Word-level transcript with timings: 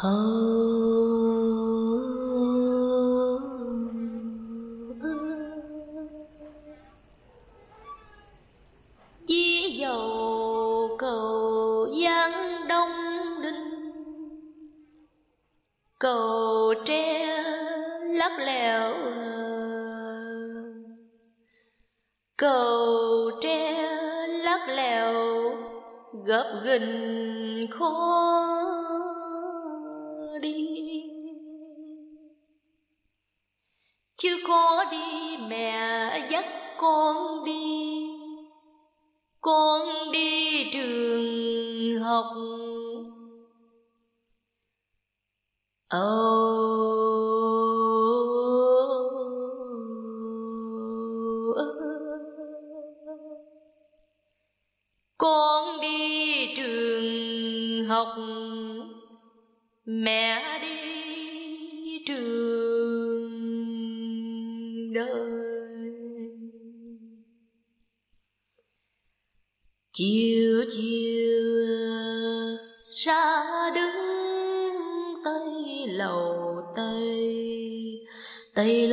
Chí 0.00 0.89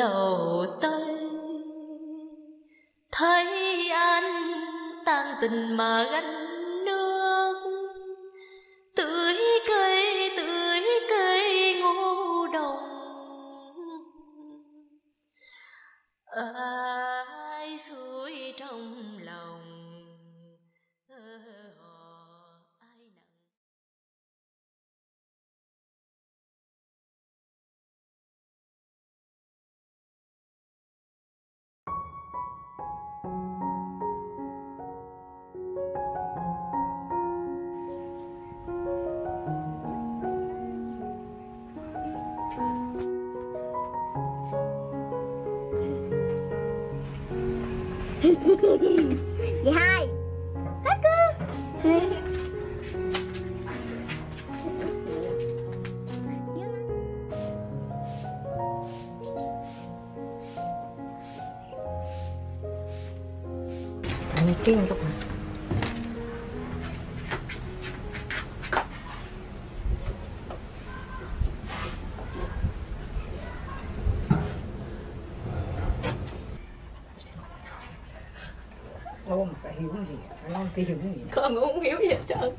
đầu 0.08 0.66
tới 0.82 1.18
thấy 3.12 3.90
anh 3.90 4.52
tan 5.06 5.36
tình 5.42 5.78
mà 5.78 6.04
gánh 6.12 6.46
nước, 6.86 7.54
tưới 8.96 9.36
cây 9.68 10.32
tưới 10.38 10.82
cây 11.10 11.76
ngô 11.82 12.48
đồng. 12.54 12.90
Ai 16.56 17.78
suối 17.80 18.54
trong 18.58 19.18
lòng 19.22 19.47
Chị 49.64 49.72
hai. 49.72 50.08
Các 50.86 51.00
cứ 51.04 51.10
Anh 64.36 64.54
tiếng 64.64 64.78
chút 64.90 64.96
mà 65.04 65.17
Cái 80.78 80.86
hiểu 80.86 80.98
gì 81.04 81.22
con 81.32 81.56
cũng 81.56 81.74
không 81.74 81.82
hiểu 81.82 81.98
gì 82.02 82.08
hết 82.08 82.20
trơn. 82.28 82.56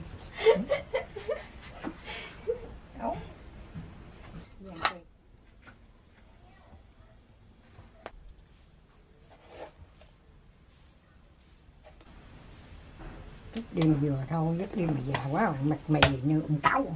Chút 13.55 13.63
đêm 13.73 13.95
vừa 14.01 14.25
thôi, 14.29 14.57
chút 14.59 14.67
đêm 14.75 14.87
mà 14.87 15.01
già 15.07 15.27
quá 15.33 15.55
mặt 15.63 15.79
mày 15.89 16.03
như 16.25 16.41
ông 16.41 16.61
táo 16.61 16.87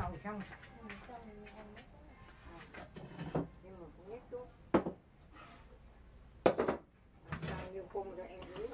đầu 0.00 0.16
xong 0.24 0.40
Nhưng 3.62 3.80
mà 3.80 3.86
cũng 3.96 4.10
biết 4.10 4.20
chút 4.30 4.46
Sao 7.48 7.58
như 7.72 7.82
cung 7.92 8.16
cho 8.16 8.22
em 8.22 8.40
dưới 8.56 8.68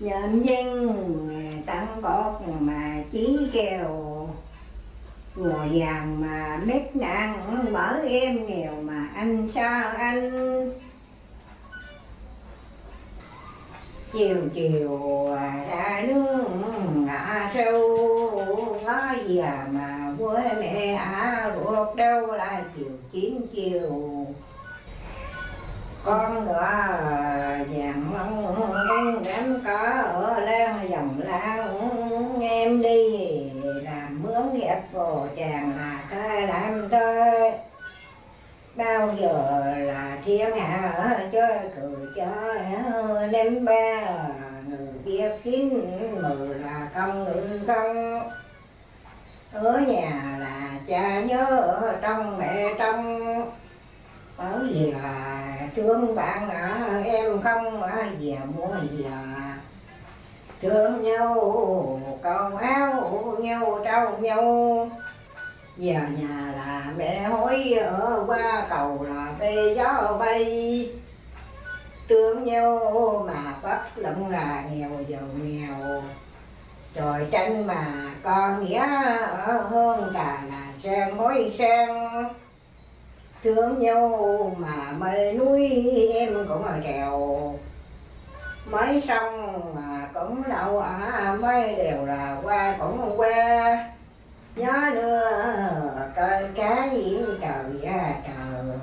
nhân 0.00 0.46
dân, 0.46 1.62
tăng 1.66 2.00
cốt 2.02 2.40
mà 2.60 3.02
chí 3.12 3.50
kèo 3.52 4.28
mùa 5.36 5.66
vàng 5.74 6.20
mà 6.20 6.60
nếp 6.64 6.96
nạn 6.96 7.64
mở 7.72 8.00
em 8.08 8.46
nghèo 8.46 8.72
mà 8.82 9.08
anh 9.14 9.48
sao 9.54 9.90
anh? 9.96 10.70
Chiều 14.12 14.36
chiều 14.54 15.26
à, 15.36 15.64
ra 15.68 16.02
nương 16.08 17.04
ngã 17.04 17.50
sâu 17.54 17.98
ngó 18.84 19.14
già 19.26 19.66
mà 19.70 20.14
quê 20.18 20.54
mẹ 20.60 20.94
à 20.94 21.52
ruột 21.54 21.96
đâu 21.96 22.26
là 22.26 22.64
chiều 22.76 22.90
chín 23.12 23.40
chiều 23.52 24.26
con 26.04 26.44
ngựa 26.44 26.60
vàng 27.70 28.04
mong 28.12 28.54
ngang 28.88 29.22
đám 29.24 29.62
có 29.64 29.76
ở 30.02 30.40
lan, 30.40 30.88
dòng 30.90 31.20
lan 31.24 32.40
em 32.40 32.82
đi, 32.82 33.40
làm 33.64 34.22
mướn 34.22 34.60
ghép 34.60 34.92
vô 34.92 35.26
chàng 35.36 35.72
là 35.78 36.02
tơi 36.10 36.42
làm 36.42 36.88
tôi 36.90 37.52
bao 38.76 39.14
giờ 39.20 39.62
là 39.76 40.18
thiên 40.24 40.56
hạ 40.56 40.92
ở 40.96 41.28
chơi 41.32 41.58
cười 41.76 42.06
chơi 42.16 43.28
đêm 43.30 43.64
ba, 43.64 44.00
người 44.68 44.88
kia 45.04 45.32
kín 45.44 45.68
mừ 46.22 46.54
là 46.54 46.88
công 46.94 47.24
ngự 47.24 47.60
công 47.66 48.20
ở 49.52 49.80
nhà 49.86 50.36
là 50.40 50.70
cha 50.86 51.20
nhớ 51.20 51.44
ở 51.60 51.98
trong 52.02 52.38
mẹ 52.38 52.74
trong, 52.78 53.20
ở 54.36 54.68
gì 54.72 54.92
là 55.02 55.39
thương 55.76 56.14
bạn 56.14 56.50
à, 56.50 57.02
em 57.04 57.42
không 57.42 57.82
à, 57.82 58.08
về 58.20 58.38
mua 58.56 58.68
về 58.68 59.10
thương 60.62 61.02
nhau 61.02 61.34
cầu 62.22 62.56
áo 62.56 63.38
nhau 63.38 63.80
trao 63.84 64.18
nhau. 64.20 64.88
Giờ 65.76 66.00
nhà 66.18 66.52
là 66.56 66.84
mẹ 66.96 67.22
hối 67.22 67.72
ở 67.72 68.24
qua 68.26 68.66
cầu 68.70 69.06
là 69.08 69.32
bê 69.38 69.74
gió 69.74 70.16
bay. 70.18 70.90
Thương 72.08 72.44
nhau 72.44 72.78
mà 73.26 73.54
bất 73.62 73.80
lẫn 73.96 74.28
là 74.28 74.64
nghèo 74.72 74.90
giàu 75.08 75.28
nghèo. 75.42 76.02
Trời 76.94 77.26
tranh 77.30 77.66
mà 77.66 77.86
con 78.22 78.64
nghĩa 78.64 78.86
ở 79.46 79.58
hương 79.70 80.10
cả 80.14 80.42
là 80.48 80.66
sen 80.82 81.16
mối 81.16 81.54
sen 81.58 81.88
thương 83.42 83.80
nhau 83.80 84.56
mà 84.58 84.92
mới 84.98 85.32
núi, 85.32 85.68
em 86.14 86.34
cũng 86.48 86.64
ở 86.64 86.74
trèo 86.84 87.54
mới 88.70 89.02
xong 89.08 89.62
mà 89.74 90.08
cũng 90.14 90.42
đâu 90.48 90.78
à 90.78 91.36
mấy 91.40 91.74
đều 91.74 92.06
là 92.06 92.36
qua 92.42 92.76
cũng 92.80 93.14
qua. 93.16 93.88
Nhớ 94.56 94.90
nữa 94.94 95.30
coi 96.16 96.42
cái 96.54 96.90
gì 96.90 97.18
trời 97.40 97.64
ra 97.82 98.14
trời 98.26 98.78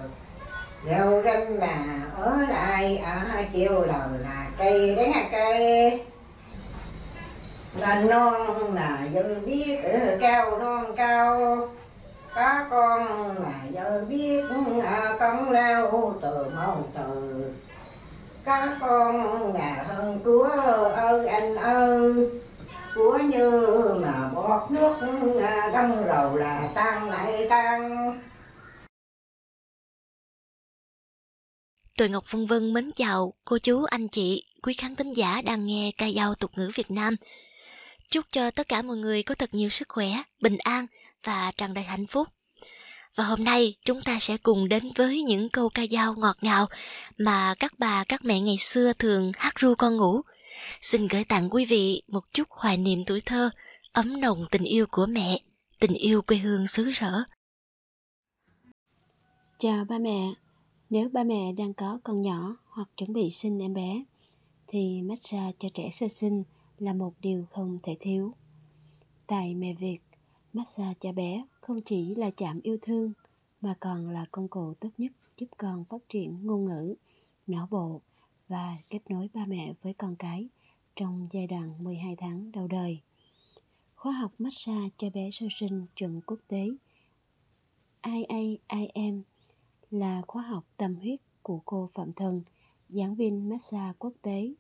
rêu 0.86 1.24
râm 1.24 1.60
mà 1.60 2.02
ở 2.18 2.38
lại 2.50 2.98
ở 2.98 3.44
chiều 3.54 3.86
đầu 3.86 4.10
là 4.22 4.48
cây 4.58 4.96
đấy 4.96 5.14
cây. 5.32 6.02
Là 7.76 7.96
non 7.96 8.76
là 8.76 9.00
dư 9.14 9.36
biết 9.46 9.84
ở 9.84 10.18
cao, 10.22 10.60
non 10.60 10.96
cao 10.96 11.58
có 12.36 12.66
con 12.70 13.36
mà 13.44 13.64
giờ 13.74 14.06
biết 14.10 14.44
à, 14.84 15.16
công 15.20 15.52
lao 15.52 16.20
từ 16.22 16.52
mong 16.56 16.92
từ. 16.96 17.44
Có 18.46 18.68
con 18.80 19.54
mà 19.54 19.84
hơn 19.88 20.20
của 20.24 20.44
ơi 20.96 21.28
anh 21.28 21.56
ơi. 21.56 22.30
Của 22.96 23.18
như 23.18 23.82
mà 24.02 24.30
bọt 24.36 24.72
nước 24.72 24.96
à, 25.42 25.70
đông 25.74 26.06
là 26.36 26.70
tan 26.76 27.10
lại 27.10 27.48
tan. 27.50 28.20
Tuệ 31.98 32.10
Ngọc 32.10 32.24
Vân 32.32 32.46
Vân 32.46 32.74
mến 32.74 32.92
chào 32.96 33.34
cô 33.46 33.58
chú, 33.58 33.84
anh 33.84 34.08
chị, 34.08 34.44
quý 34.64 34.74
khán 34.74 34.96
thính 34.96 35.12
giả 35.12 35.42
đang 35.46 35.66
nghe 35.66 35.92
ca 35.98 36.10
dao 36.16 36.36
tục 36.36 36.52
ngữ 36.56 36.72
Việt 36.76 36.92
Nam. 36.92 37.16
Chúc 38.10 38.26
cho 38.32 38.52
tất 38.52 38.68
cả 38.68 38.82
mọi 38.82 38.98
người 38.98 39.24
có 39.24 39.36
thật 39.36 39.54
nhiều 39.54 39.70
sức 39.70 39.90
khỏe, 39.90 40.10
bình 40.42 40.58
an 40.58 40.86
và 41.24 41.52
tràn 41.58 41.74
đầy 41.74 41.84
hạnh 41.84 42.08
phúc. 42.08 42.28
Và 43.16 43.24
hôm 43.24 43.44
nay 43.44 43.76
chúng 43.86 44.02
ta 44.02 44.18
sẽ 44.20 44.38
cùng 44.38 44.70
đến 44.70 44.84
với 44.96 45.22
những 45.22 45.50
câu 45.50 45.70
ca 45.70 45.86
dao 45.92 46.14
ngọt 46.14 46.38
ngào 46.42 46.66
mà 47.18 47.56
các 47.60 47.74
bà 47.78 48.04
các 48.04 48.26
mẹ 48.26 48.40
ngày 48.40 48.58
xưa 48.58 48.94
thường 48.94 49.32
hát 49.36 49.54
ru 49.60 49.76
con 49.76 49.98
ngủ. 49.98 50.22
Xin 50.82 51.08
gửi 51.08 51.24
tặng 51.24 51.50
quý 51.50 51.66
vị 51.66 52.02
một 52.08 52.24
chút 52.34 52.48
hoài 52.50 52.78
niệm 52.78 53.04
tuổi 53.06 53.22
thơ, 53.22 53.50
ấm 53.92 54.22
nồng 54.22 54.46
tình 54.52 54.64
yêu 54.64 54.86
của 54.92 55.06
mẹ, 55.06 55.40
tình 55.80 55.94
yêu 55.94 56.22
quê 56.22 56.38
hương 56.38 56.68
xứ 56.68 56.92
sở. 56.94 57.24
Chào 59.60 59.86
ba 59.90 59.98
mẹ, 59.98 60.34
nếu 60.90 61.10
ba 61.10 61.24
mẹ 61.24 61.52
đang 61.58 61.74
có 61.74 62.00
con 62.04 62.22
nhỏ 62.22 62.56
hoặc 62.66 62.88
chuẩn 62.98 63.14
bị 63.14 63.30
sinh 63.30 63.60
em 63.60 63.74
bé, 63.74 64.04
thì 64.68 65.02
massage 65.02 65.52
cho 65.60 65.70
trẻ 65.74 65.90
sơ 65.92 66.08
sinh 66.08 66.44
là 66.80 66.94
một 66.94 67.14
điều 67.22 67.46
không 67.52 67.80
thể 67.84 67.98
thiếu. 68.00 68.34
Tại 69.28 69.56
mẹ 69.56 69.74
Việt, 69.74 70.00
massage 70.54 70.94
cho 71.00 71.12
bé 71.12 71.46
không 71.62 71.82
chỉ 71.82 72.16
là 72.16 72.30
chạm 72.30 72.60
yêu 72.64 72.78
thương 72.82 73.14
mà 73.62 73.76
còn 73.80 74.10
là 74.10 74.26
công 74.32 74.48
cụ 74.48 74.74
tốt 74.74 74.90
nhất 74.98 75.12
giúp 75.38 75.48
con 75.58 75.86
phát 75.86 76.10
triển 76.10 76.46
ngôn 76.46 76.66
ngữ, 76.66 76.96
não 77.48 77.68
bộ 77.72 78.02
và 78.48 78.78
kết 78.90 79.00
nối 79.10 79.30
ba 79.34 79.46
mẹ 79.46 79.74
với 79.82 79.94
con 79.94 80.16
cái 80.16 80.48
trong 80.96 81.28
giai 81.32 81.48
đoạn 81.48 81.84
12 81.84 82.16
tháng 82.16 82.52
đầu 82.52 82.68
đời. 82.68 83.00
Khóa 83.96 84.12
học 84.12 84.32
massage 84.40 84.90
cho 84.98 85.10
bé 85.10 85.30
sơ 85.34 85.46
sinh 85.60 85.86
chuẩn 85.96 86.22
quốc 86.22 86.40
tế 86.48 86.68
IAIM 88.02 89.22
là 89.92 90.22
khóa 90.28 90.44
học 90.44 90.64
tâm 90.78 90.96
huyết 90.96 91.20
của 91.42 91.60
cô 91.66 91.90
Phạm 91.94 92.14
Thân, 92.14 92.42
giảng 92.90 93.16
viên 93.16 93.50
massage 93.50 93.94
quốc 94.00 94.14
tế, 94.22 94.54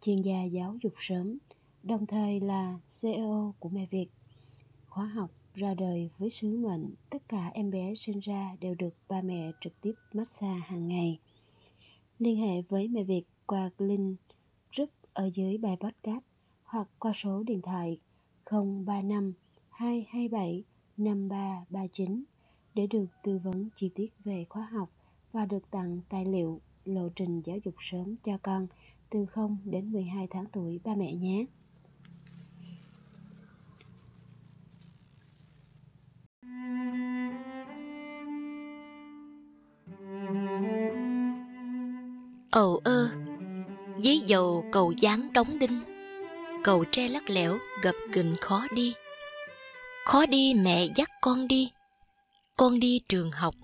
chuyên 0.00 0.22
gia 0.22 0.44
giáo 0.44 0.76
dục 0.82 0.92
sớm, 0.98 1.38
đồng 1.82 2.06
thời 2.06 2.40
là 2.40 2.78
CEO 3.02 3.54
của 3.58 3.68
Mẹ 3.68 3.86
Việt. 3.90 4.06
Khóa 4.86 5.06
học 5.06 5.30
ra 5.54 5.74
đời 5.74 6.10
với 6.18 6.30
sứ 6.30 6.56
mệnh 6.56 6.94
tất 7.10 7.28
cả 7.28 7.50
em 7.54 7.70
bé 7.70 7.94
sinh 7.94 8.20
ra 8.20 8.56
đều 8.60 8.74
được 8.74 8.94
ba 9.08 9.22
mẹ 9.22 9.52
trực 9.60 9.80
tiếp 9.80 9.92
massage 10.12 10.60
hàng 10.64 10.88
ngày. 10.88 11.18
Liên 12.18 12.36
hệ 12.36 12.62
với 12.68 12.88
mẹ 12.88 13.02
Việt 13.02 13.24
qua 13.46 13.70
link 13.78 14.18
group 14.76 14.90
ở 15.12 15.30
dưới 15.34 15.58
bài 15.58 15.76
podcast 15.80 16.24
hoặc 16.64 16.88
qua 16.98 17.12
số 17.16 17.42
điện 17.42 17.60
thoại 17.62 17.98
035 18.50 19.32
227 19.68 20.64
5339 20.96 22.24
để 22.74 22.86
được 22.86 23.06
tư 23.22 23.38
vấn 23.38 23.68
chi 23.76 23.90
tiết 23.94 24.12
về 24.24 24.44
khóa 24.48 24.68
học 24.72 24.90
và 25.32 25.46
được 25.46 25.70
tặng 25.70 26.00
tài 26.08 26.24
liệu 26.24 26.60
lộ 26.84 27.08
trình 27.16 27.42
giáo 27.44 27.58
dục 27.64 27.74
sớm 27.80 28.14
cho 28.24 28.38
con 28.42 28.66
từ 29.10 29.26
0 29.26 29.56
đến 29.64 29.92
12 29.92 30.26
tháng 30.30 30.46
tuổi 30.52 30.80
ba 30.84 30.94
mẹ 30.94 31.14
nhé. 31.14 31.46
Ồ 42.58 42.80
ơ, 42.84 43.08
Dí 43.98 44.18
dầu 44.18 44.64
cầu 44.72 44.92
dáng 44.92 45.32
đóng 45.32 45.58
đinh. 45.58 45.80
Cầu 46.64 46.84
tre 46.84 47.08
lắc 47.08 47.30
lẻo 47.30 47.58
gập 47.82 47.94
gình 48.12 48.36
khó 48.40 48.66
đi. 48.72 48.94
Khó 50.04 50.26
đi 50.26 50.54
mẹ 50.54 50.88
dắt 50.94 51.10
con 51.20 51.48
đi. 51.48 51.70
Con 52.56 52.80
đi 52.80 53.00
trường 53.08 53.30
học 53.30 53.54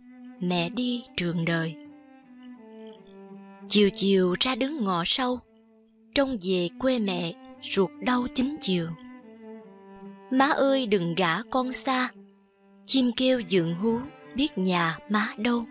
Mẹ 0.41 0.69
đi 0.69 1.05
trường 1.17 1.45
đời. 1.45 1.75
Chiều 3.69 3.91
chiều 3.95 4.35
ra 4.41 4.55
đứng 4.55 4.85
ngõ 4.85 5.03
sâu 5.07 5.39
Trông 6.15 6.37
về 6.43 6.69
quê 6.79 6.99
mẹ 6.99 7.35
Ruột 7.71 7.91
đau 8.01 8.27
chính 8.35 8.57
chiều. 8.61 8.89
Má 10.31 10.47
ơi 10.47 10.87
đừng 10.87 11.15
gả 11.15 11.43
con 11.51 11.73
xa. 11.73 12.11
Chim 12.87 13.11
kêu 13.17 13.43
dượng 13.51 13.75
hú 13.75 13.99
Biết 14.35 14.59
nhà 14.59 14.99
má 15.09 15.35
đâu. 15.37 15.65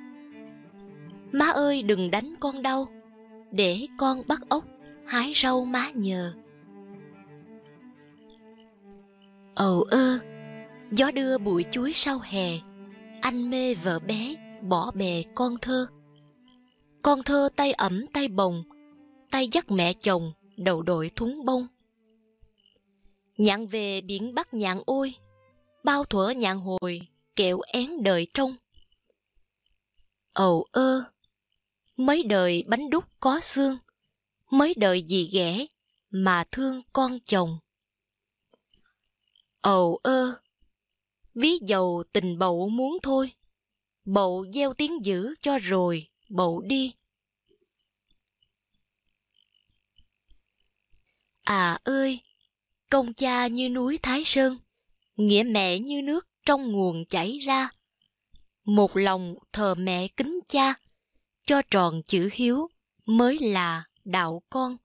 Má 1.31 1.45
ơi 1.45 1.83
đừng 1.83 2.11
đánh 2.11 2.33
con 2.39 2.61
đau 2.61 2.87
để 3.53 3.87
con 3.97 4.27
bắt 4.27 4.39
ốc 4.49 4.65
hái 5.05 5.33
rau 5.35 5.65
má 5.65 5.89
nhờ. 5.89 6.33
Ầu 9.55 9.81
ơ, 9.81 10.19
gió 10.91 11.11
đưa 11.11 11.37
bụi 11.37 11.65
chuối 11.71 11.91
sau 11.93 12.19
hè, 12.19 12.59
anh 13.21 13.49
mê 13.49 13.73
vợ 13.73 13.99
bé, 13.99 14.35
bỏ 14.61 14.91
bè 14.91 15.23
con 15.35 15.57
thơ. 15.61 15.87
Con 17.01 17.23
thơ 17.23 17.49
tay 17.55 17.73
ẩm 17.73 18.05
tay 18.13 18.27
bồng, 18.27 18.63
tay 19.31 19.47
dắt 19.51 19.71
mẹ 19.71 19.93
chồng, 19.93 20.31
đầu 20.57 20.81
đội 20.81 21.11
thúng 21.15 21.45
bông. 21.45 21.67
Nhạn 23.37 23.67
về 23.67 24.01
biển 24.01 24.35
bắc 24.35 24.53
nhạn 24.53 24.81
ôi, 24.85 25.13
bao 25.83 26.03
thuở 26.03 26.29
nhạn 26.29 26.59
hồi 26.59 27.07
kẹo 27.35 27.59
én 27.67 28.03
đời 28.03 28.27
trong. 28.33 28.55
Ầu 30.33 30.65
ơ 30.71 31.03
mấy 31.97 32.23
đời 32.23 32.63
bánh 32.67 32.89
đúc 32.89 33.03
có 33.19 33.39
xương, 33.39 33.77
mấy 34.51 34.73
đời 34.77 35.03
gì 35.03 35.29
ghẻ 35.33 35.65
mà 36.09 36.43
thương 36.51 36.81
con 36.93 37.19
chồng. 37.19 37.59
Ầu 39.61 39.99
ơ, 40.03 40.39
ví 41.35 41.57
dầu 41.67 42.03
tình 42.13 42.39
bậu 42.39 42.69
muốn 42.69 42.97
thôi 43.03 43.31
bậu 44.05 44.45
gieo 44.53 44.73
tiếng 44.73 45.05
dữ 45.05 45.35
cho 45.41 45.59
rồi 45.59 46.09
bậu 46.29 46.61
đi. 46.61 46.93
À 51.43 51.79
ơi, 51.83 52.19
công 52.89 53.13
cha 53.13 53.47
như 53.47 53.69
núi 53.69 53.97
thái 54.01 54.23
sơn, 54.25 54.57
nghĩa 55.15 55.43
mẹ 55.43 55.79
như 55.79 56.01
nước 56.01 56.27
trong 56.45 56.71
nguồn 56.71 57.05
chảy 57.05 57.39
ra. 57.39 57.69
Một 58.63 58.97
lòng 58.97 59.35
thờ 59.51 59.75
mẹ 59.75 60.07
kính 60.07 60.39
cha 60.47 60.73
cho 61.45 61.61
tròn 61.71 62.01
chữ 62.03 62.29
hiếu 62.33 62.69
mới 63.05 63.39
là 63.39 63.83
đạo 64.05 64.43
con. 64.49 64.77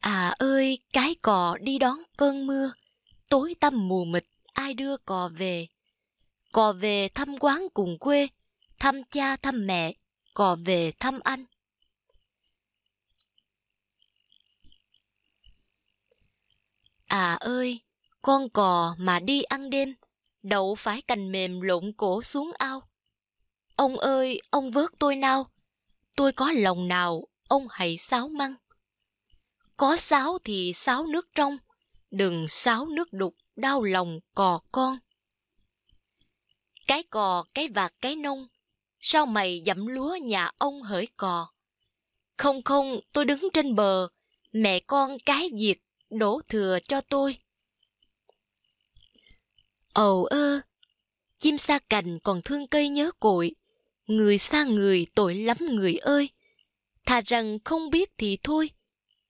À 0.00 0.34
ơi, 0.38 0.78
cái 0.92 1.14
cò 1.14 1.56
đi 1.60 1.78
đón 1.78 1.98
cơn 2.16 2.46
mưa, 2.46 2.72
tối 3.28 3.54
tăm 3.60 3.88
mù 3.88 4.04
mịt, 4.04 4.24
ai 4.52 4.74
đưa 4.74 4.96
cò 4.96 5.30
về? 5.34 5.66
Cò 6.52 6.72
về 6.72 7.08
thăm 7.08 7.38
quán 7.38 7.66
cùng 7.74 7.98
quê, 7.98 8.28
thăm 8.78 9.04
cha 9.04 9.36
thăm 9.36 9.66
mẹ, 9.66 9.92
cò 10.34 10.56
về 10.64 10.92
thăm 10.98 11.20
anh. 11.24 11.44
À 17.06 17.34
ơi, 17.34 17.80
con 18.22 18.48
cò 18.48 18.94
mà 18.98 19.20
đi 19.20 19.42
ăn 19.42 19.70
đêm, 19.70 19.94
đậu 20.42 20.74
phải 20.74 21.02
cành 21.02 21.32
mềm 21.32 21.60
lộn 21.60 21.92
cổ 21.96 22.22
xuống 22.22 22.52
ao 22.58 22.82
Ông 23.76 23.98
ơi, 23.98 24.40
ông 24.50 24.70
vớt 24.70 24.90
tôi 24.98 25.16
nào. 25.16 25.50
Tôi 26.16 26.32
có 26.32 26.52
lòng 26.52 26.88
nào, 26.88 27.26
ông 27.48 27.66
hãy 27.70 27.98
sáo 27.98 28.28
măng. 28.28 28.54
Có 29.76 29.96
sáo 29.96 30.38
thì 30.44 30.72
sáo 30.74 31.06
nước 31.06 31.28
trong, 31.34 31.56
đừng 32.10 32.48
sáo 32.48 32.86
nước 32.86 33.12
đục, 33.12 33.34
đau 33.56 33.82
lòng 33.82 34.20
cò 34.34 34.60
con. 34.72 34.98
Cái 36.86 37.02
cò, 37.02 37.44
cái 37.54 37.68
vạt, 37.68 37.92
cái 38.00 38.16
nông, 38.16 38.46
sao 39.00 39.26
mày 39.26 39.62
dẫm 39.66 39.86
lúa 39.86 40.16
nhà 40.16 40.50
ông 40.58 40.82
hỡi 40.82 41.06
cò? 41.16 41.48
Không 42.36 42.62
không, 42.62 43.00
tôi 43.12 43.24
đứng 43.24 43.48
trên 43.52 43.74
bờ, 43.74 44.08
mẹ 44.52 44.80
con 44.80 45.18
cái 45.26 45.50
diệt, 45.58 45.78
đổ 46.10 46.40
thừa 46.48 46.78
cho 46.88 47.00
tôi. 47.00 47.38
Ồ 49.92 50.22
ơ, 50.22 50.60
chim 51.36 51.58
sa 51.58 51.78
cành 51.88 52.18
còn 52.18 52.42
thương 52.44 52.66
cây 52.66 52.88
nhớ 52.88 53.10
cội, 53.20 53.54
người 54.06 54.38
xa 54.38 54.64
người 54.64 55.06
tội 55.14 55.34
lắm 55.34 55.56
người 55.60 55.96
ơi. 55.96 56.30
Thà 57.06 57.20
rằng 57.20 57.58
không 57.64 57.90
biết 57.90 58.10
thì 58.18 58.38
thôi, 58.42 58.70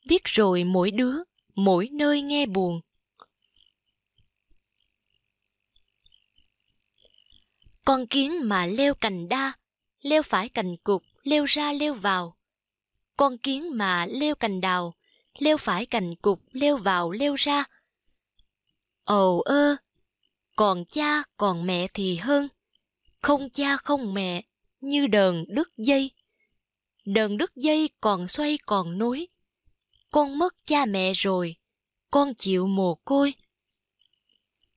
biết 0.07 0.25
rồi 0.25 0.65
mỗi 0.65 0.91
đứa, 0.91 1.15
mỗi 1.55 1.89
nơi 1.93 2.23
nghe 2.23 2.47
buồn. 2.47 2.81
Con 7.85 8.07
kiến 8.07 8.49
mà 8.49 8.67
leo 8.67 8.95
cành 8.95 9.29
đa, 9.29 9.53
leo 10.01 10.23
phải 10.23 10.49
cành 10.49 10.77
cục, 10.77 11.03
leo 11.23 11.45
ra 11.45 11.73
leo 11.73 11.95
vào. 11.95 12.37
Con 13.17 13.39
kiến 13.39 13.79
mà 13.79 14.07
leo 14.07 14.35
cành 14.35 14.61
đào, 14.61 14.95
leo 15.39 15.59
phải 15.59 15.87
cành 15.87 16.15
cục, 16.15 16.41
leo 16.53 16.77
vào 16.77 17.11
leo 17.11 17.35
ra. 17.35 17.65
Ồ 19.05 19.39
ơ, 19.39 19.77
còn 20.57 20.85
cha 20.85 21.23
còn 21.37 21.67
mẹ 21.67 21.87
thì 21.95 22.17
hơn. 22.17 22.49
Không 23.23 23.51
cha 23.51 23.77
không 23.77 24.15
mẹ, 24.15 24.43
như 24.83 25.07
đờn 25.07 25.45
đứt 25.49 25.69
dây. 25.77 26.11
Đờn 27.05 27.39
đứt 27.39 27.57
dây 27.57 27.91
còn 28.01 28.29
xoay 28.29 28.59
còn 28.67 28.99
nối. 28.99 29.27
Con 30.11 30.39
mất 30.39 30.55
cha 30.67 30.85
mẹ 30.85 31.13
rồi, 31.13 31.57
con 32.11 32.35
chịu 32.35 32.67
mồ 32.67 32.95
côi. 32.95 33.35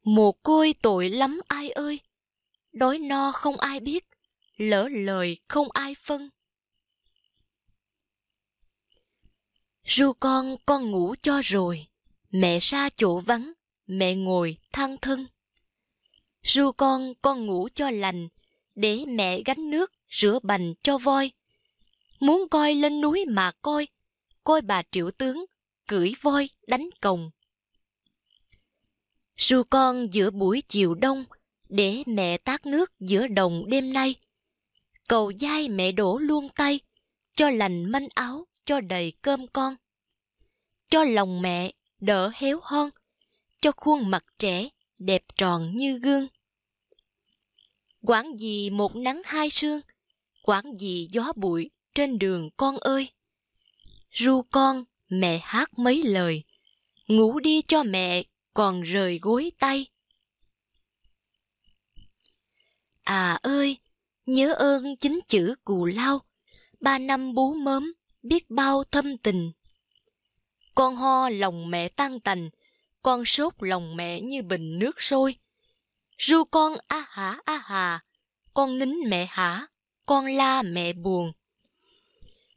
Mồ 0.04 0.32
côi 0.32 0.74
tội 0.82 1.10
lắm 1.10 1.40
ai 1.48 1.70
ơi, 1.70 2.00
đói 2.74 3.00
no 3.00 3.32
không 3.32 3.58
ai 3.58 3.80
biết, 3.80 4.06
lỡ 4.58 4.88
lời 4.92 5.38
không 5.48 5.72
ai 5.72 5.96
phân. 5.96 6.30
Ru 9.86 10.14
con, 10.14 10.56
con 10.66 10.92
ngủ 10.92 11.16
cho 11.22 11.42
rồi, 11.44 11.88
mẹ 12.32 12.60
xa 12.60 12.90
chỗ 12.98 13.20
vắng, 13.20 13.54
mẹ 13.88 14.16
ngồi 14.16 14.58
than 14.72 14.98
thân. 14.98 15.28
Ru 16.44 16.72
con, 16.72 17.14
con 17.22 17.46
ngủ 17.46 17.68
cho 17.76 17.90
lành, 17.90 18.28
để 18.76 19.06
mẹ 19.08 19.42
gánh 19.46 19.70
nước, 19.70 19.92
rửa 20.10 20.40
bành 20.44 20.74
cho 20.84 20.98
voi. 20.98 21.32
Muốn 22.20 22.50
coi 22.50 22.76
lên 22.76 23.02
núi 23.02 23.26
mà 23.26 23.52
coi, 23.62 23.88
coi 24.44 24.62
bà 24.62 24.82
triệu 24.92 25.12
tướng, 25.12 25.46
cưỡi 25.88 26.14
voi 26.22 26.50
đánh 26.68 26.90
cồng. 27.02 27.32
Ru 29.38 29.64
con 29.64 30.14
giữa 30.14 30.32
buổi 30.32 30.64
chiều 30.68 30.94
đông, 30.94 31.26
để 31.70 32.04
mẹ 32.06 32.38
tát 32.38 32.66
nước 32.66 32.92
giữa 33.00 33.28
đồng 33.28 33.70
đêm 33.70 33.94
nay. 33.94 34.16
Cầu 35.08 35.32
dai 35.40 35.70
mẹ 35.70 35.92
đổ 35.92 36.18
luôn 36.18 36.50
tay, 36.56 36.80
cho 37.36 37.50
lành 37.50 37.92
manh 37.92 38.08
áo, 38.14 38.46
cho 38.66 38.82
đầy 38.82 39.14
cơm 39.22 39.48
con. 39.48 39.76
Cho 40.90 41.04
lòng 41.04 41.42
mẹ 41.42 41.72
đỡ 42.00 42.32
héo 42.36 42.60
hon, 42.64 42.90
cho 43.60 43.72
khuôn 43.72 44.12
mặt 44.12 44.26
trẻ 44.40 44.70
đẹp 44.98 45.24
tròn 45.38 45.78
như 45.78 45.98
gương. 45.98 46.28
Quản 48.08 48.38
gì 48.38 48.70
một 48.70 48.96
nắng 48.96 49.22
hai 49.26 49.50
sương, 49.50 49.82
quản 50.44 50.78
gì 50.80 51.10
gió 51.12 51.34
bụi 51.36 51.70
trên 51.96 52.20
đường 52.20 52.50
con 52.58 52.78
ơi. 52.78 53.10
Ru 54.12 54.42
con, 54.52 54.84
mẹ 55.10 55.40
hát 55.44 55.80
mấy 55.80 56.04
lời, 56.04 56.44
ngủ 57.08 57.40
đi 57.40 57.62
cho 57.62 57.84
mẹ 57.84 58.24
còn 58.54 58.82
rời 58.82 59.20
gối 59.22 59.52
tay. 59.60 59.86
À 63.04 63.40
ơi, 63.42 63.78
nhớ 64.26 64.54
ơn 64.54 64.96
chính 64.98 65.20
chữ 65.28 65.56
cù 65.64 65.86
lao, 65.86 66.22
ba 66.82 66.98
năm 66.98 67.34
bú 67.34 67.54
mớm, 67.54 67.94
biết 68.24 68.50
bao 68.50 68.84
thâm 68.84 69.18
tình. 69.18 69.52
Con 70.76 70.96
ho 70.96 71.30
lòng 71.30 71.70
mẹ 71.70 71.90
tan 71.90 72.20
tành, 72.20 72.50
con 73.02 73.26
sốt 73.26 73.54
lòng 73.60 73.96
mẹ 73.96 74.22
như 74.22 74.42
bình 74.42 74.80
nước 74.80 75.02
sôi. 75.02 75.36
Ru 76.18 76.44
con 76.46 76.78
a 76.88 77.06
hả 77.10 77.40
a 77.46 77.58
hà, 77.58 78.00
con 78.54 78.80
nín 78.80 79.10
mẹ 79.10 79.28
hả, 79.30 79.68
con 80.06 80.26
la 80.26 80.62
mẹ 80.62 80.94
buồn. 80.94 81.32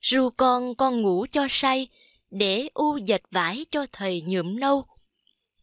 Ru 0.00 0.31
con 0.37 0.75
con 0.75 1.03
ngủ 1.03 1.27
cho 1.33 1.47
say, 1.50 1.88
để 2.31 2.69
u 2.75 2.97
dệt 2.97 3.23
vải 3.31 3.67
cho 3.71 3.87
thầy 3.93 4.23
nhuộm 4.27 4.61
nâu. 4.61 4.87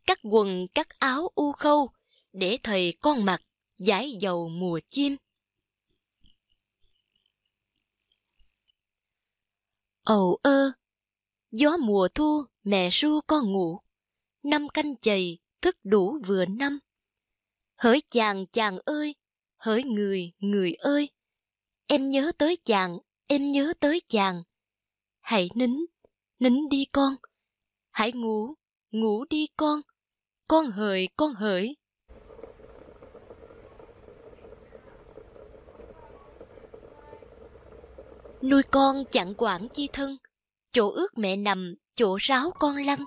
Cắt 0.06 0.20
quần 0.24 0.68
cắt 0.68 0.90
áo 1.00 1.32
u 1.36 1.52
khâu, 1.52 1.90
để 2.34 2.58
thầy 2.64 2.98
con 3.02 3.26
mặc 3.26 3.42
giải 3.78 4.12
dầu 4.20 4.50
mùa 4.50 4.80
chim. 4.90 5.16
Ầu 10.04 10.40
ơ, 10.42 10.72
gió 11.52 11.78
mùa 11.78 12.08
thu 12.16 12.44
mẹ 12.64 12.90
ru 12.92 13.20
con 13.28 13.52
ngủ, 13.52 13.80
năm 14.44 14.70
canh 14.70 14.98
chày 14.98 15.38
thức 15.62 15.78
đủ 15.84 16.18
vừa 16.28 16.46
năm. 16.46 16.80
Hỡi 17.86 18.02
chàng 18.12 18.46
chàng 18.46 18.78
ơi, 18.86 19.16
hỡi 19.58 19.84
người 19.84 20.32
người 20.40 20.74
ơi, 20.74 21.10
em 21.88 22.10
nhớ 22.10 22.32
tới 22.38 22.58
chàng, 22.66 22.98
em 23.28 23.52
nhớ 23.52 23.74
tới 23.80 24.02
chàng. 24.08 24.44
Hãy 25.22 25.50
nín, 25.56 25.72
nín 26.40 26.70
đi 26.70 26.86
con, 26.92 27.14
hãy 27.92 28.12
ngủ, 28.12 28.54
ngủ 28.92 29.26
đi 29.30 29.48
con, 29.58 29.80
con 30.48 30.66
hỡi 30.66 31.10
con 31.18 31.34
hỡi. 31.34 31.76
Nuôi 38.42 38.64
con 38.72 39.04
chẳng 39.12 39.34
quản 39.38 39.68
chi 39.70 39.90
thân, 39.94 40.18
chỗ 40.72 40.92
ước 40.92 41.18
mẹ 41.18 41.36
nằm, 41.36 41.76
chỗ 41.96 42.18
ráo 42.22 42.52
con 42.60 42.76
lăn. 42.76 43.00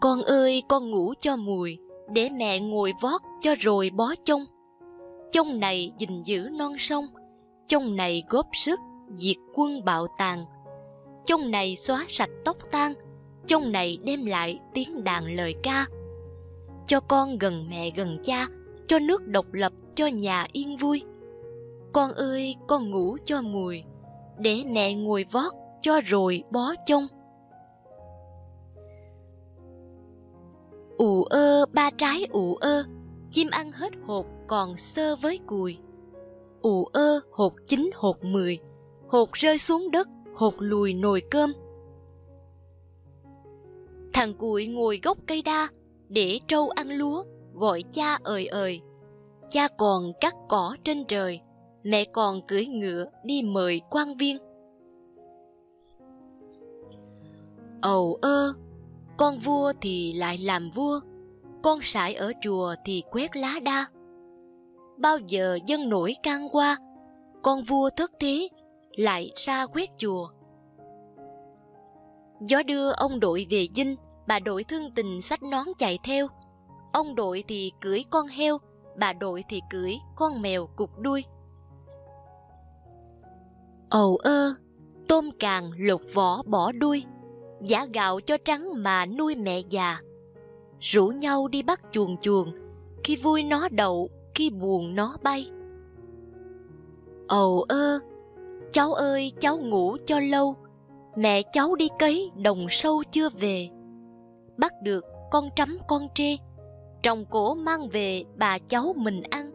Con 0.00 0.22
ơi, 0.22 0.62
con 0.68 0.90
ngủ 0.90 1.14
cho 1.20 1.36
mùi, 1.36 1.78
để 2.12 2.30
mẹ 2.30 2.60
ngồi 2.60 2.92
vót 3.02 3.20
cho 3.42 3.54
rồi 3.60 3.90
bó 3.90 4.14
chông. 4.24 4.40
Chông 5.32 5.60
này 5.60 5.92
gìn 5.98 6.22
giữ 6.22 6.48
non 6.52 6.72
sông, 6.78 7.04
chông 7.66 7.96
này 7.96 8.22
góp 8.28 8.46
sức 8.52 8.80
diệt 9.16 9.36
quân 9.54 9.84
bạo 9.84 10.06
tàn. 10.18 10.44
Chông 11.26 11.50
này 11.50 11.76
xóa 11.76 12.06
sạch 12.08 12.30
tóc 12.44 12.56
tan, 12.72 12.92
chông 13.46 13.72
này 13.72 13.98
đem 14.04 14.26
lại 14.26 14.58
tiếng 14.74 15.04
đàn 15.04 15.36
lời 15.36 15.54
ca. 15.62 15.86
Cho 16.86 17.00
con 17.00 17.38
gần 17.38 17.66
mẹ 17.70 17.90
gần 17.90 18.18
cha, 18.24 18.46
cho 18.88 18.98
nước 18.98 19.26
độc 19.26 19.52
lập, 19.52 19.72
cho 19.94 20.06
nhà 20.06 20.46
yên 20.52 20.76
vui. 20.76 21.02
Con 21.92 22.12
ơi, 22.12 22.56
con 22.68 22.90
ngủ 22.90 23.16
cho 23.24 23.42
mùi, 23.42 23.82
để 24.38 24.64
mẹ 24.66 24.94
ngồi 24.94 25.26
vót 25.32 25.52
cho 25.82 26.00
rồi 26.04 26.42
bó 26.50 26.74
chông. 26.86 27.06
Ơ 31.30 31.66
ba 31.72 31.90
trái 31.90 32.26
ủ 32.30 32.54
ơ, 32.54 32.84
chim 33.30 33.48
ăn 33.50 33.72
hết 33.72 33.92
hột 34.06 34.26
còn 34.46 34.76
sơ 34.76 35.16
với 35.16 35.40
cùi. 35.46 35.78
ủ 36.62 36.84
ơ 36.84 37.20
hột 37.30 37.52
chín 37.66 37.90
hột 37.94 38.24
mười, 38.24 38.58
hột 39.08 39.32
rơi 39.32 39.58
xuống 39.58 39.90
đất, 39.90 40.08
hột 40.34 40.54
lùi 40.58 40.94
nồi 40.94 41.22
cơm. 41.30 41.52
Thằng 44.12 44.34
cùi 44.34 44.66
ngồi 44.66 45.00
gốc 45.02 45.18
cây 45.26 45.42
đa, 45.42 45.68
để 46.08 46.40
trâu 46.46 46.68
ăn 46.68 46.88
lúa, 46.88 47.24
gọi 47.54 47.84
cha 47.92 48.18
ời 48.22 48.46
ời. 48.46 48.80
Cha 49.50 49.68
còn 49.78 50.12
cắt 50.20 50.34
cỏ 50.48 50.76
trên 50.84 51.04
trời, 51.04 51.40
mẹ 51.82 52.04
còn 52.04 52.46
cưỡi 52.48 52.66
ngựa 52.66 53.04
đi 53.24 53.42
mời 53.42 53.80
quan 53.90 54.16
viên. 54.16 54.38
Ầu 57.80 58.18
ơ, 58.22 58.54
con 59.16 59.38
vua 59.38 59.72
thì 59.80 60.12
lại 60.12 60.38
làm 60.38 60.70
vua, 60.70 61.00
con 61.62 61.78
sải 61.82 62.14
ở 62.14 62.32
chùa 62.42 62.74
thì 62.84 63.02
quét 63.10 63.36
lá 63.36 63.54
đa. 63.62 63.86
Bao 64.98 65.18
giờ 65.18 65.58
dân 65.66 65.88
nổi 65.88 66.16
can 66.22 66.48
qua, 66.52 66.78
con 67.42 67.64
vua 67.64 67.90
thất 67.96 68.10
thế 68.20 68.48
lại 68.96 69.32
ra 69.36 69.66
quét 69.66 69.90
chùa. 69.98 70.28
Gió 72.40 72.62
đưa 72.62 72.90
ông 72.90 73.20
đội 73.20 73.46
về 73.50 73.66
dinh, 73.74 73.96
bà 74.26 74.38
đội 74.38 74.64
thương 74.64 74.90
tình 74.94 75.22
sách 75.22 75.42
nón 75.42 75.66
chạy 75.78 75.98
theo. 76.04 76.26
Ông 76.92 77.14
đội 77.14 77.44
thì 77.48 77.72
cưỡi 77.80 78.02
con 78.10 78.26
heo, 78.26 78.58
bà 78.98 79.12
đội 79.12 79.44
thì 79.48 79.60
cưỡi 79.70 79.92
con 80.16 80.42
mèo 80.42 80.66
cục 80.76 80.98
đuôi. 80.98 81.24
Ầu 83.90 84.16
ơ, 84.16 84.54
tôm 85.08 85.30
càng 85.38 85.70
lột 85.78 86.00
vỏ 86.14 86.42
bỏ 86.46 86.72
đuôi, 86.72 87.04
giả 87.62 87.86
gạo 87.94 88.20
cho 88.20 88.36
trắng 88.44 88.68
mà 88.76 89.06
nuôi 89.06 89.34
mẹ 89.34 89.60
già. 89.70 90.00
Rủ 90.80 91.06
nhau 91.06 91.48
đi 91.48 91.62
bắt 91.62 91.80
chuồn 91.92 92.16
chuồn, 92.16 92.52
khi 93.04 93.16
vui 93.16 93.42
nó 93.42 93.68
đậu, 93.68 94.08
khi 94.34 94.50
buồn 94.50 94.94
nó 94.94 95.16
bay. 95.22 95.50
Ầu 97.28 97.62
ơ, 97.62 97.98
cháu 98.72 98.92
ơi 98.92 99.32
cháu 99.40 99.58
ngủ 99.58 99.96
cho 100.06 100.20
lâu, 100.20 100.56
mẹ 101.16 101.42
cháu 101.52 101.74
đi 101.74 101.88
cấy 101.98 102.30
đồng 102.36 102.66
sâu 102.70 103.02
chưa 103.10 103.28
về. 103.28 103.68
Bắt 104.56 104.72
được 104.82 105.04
con 105.30 105.48
trắm 105.56 105.78
con 105.88 106.08
trê. 106.14 106.36
Trồng 107.02 107.24
cổ 107.30 107.54
mang 107.54 107.88
về 107.88 108.24
bà 108.36 108.58
cháu 108.58 108.94
mình 108.96 109.22
ăn. 109.22 109.50